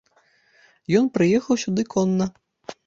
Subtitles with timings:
[1.01, 2.25] Ён прыехаў сюды конна.